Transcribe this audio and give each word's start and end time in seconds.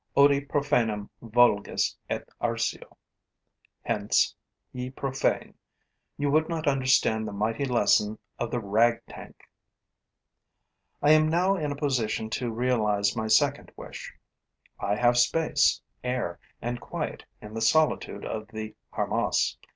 Odi 0.17 0.41
profanum 0.43 1.09
vulgus 1.21 1.95
et 2.09 2.27
arceo; 2.41 2.97
hence, 3.83 4.33
ye 4.73 4.89
profane: 4.89 5.53
you 6.17 6.31
would 6.31 6.49
not 6.49 6.67
understand 6.67 7.27
the 7.27 7.31
mighty 7.31 7.65
lesson 7.65 8.17
of 8.39 8.49
the 8.49 8.59
rag 8.59 8.99
tank. 9.07 9.47
I 11.03 11.11
am 11.11 11.29
now 11.29 11.55
in 11.55 11.71
a 11.71 11.75
position 11.75 12.31
to 12.31 12.49
realize 12.49 13.15
my 13.15 13.27
second 13.27 13.71
wish. 13.77 14.11
I 14.79 14.95
have 14.95 15.19
space, 15.19 15.79
air 16.03 16.39
and 16.63 16.81
quiet 16.81 17.23
in 17.39 17.53
the 17.53 17.61
solitude 17.61 18.25
of 18.25 18.47
the 18.47 18.73
harmas. 18.91 19.55